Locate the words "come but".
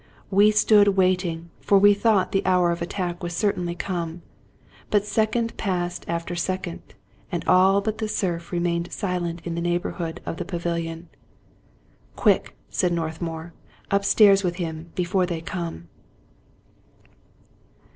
3.75-5.05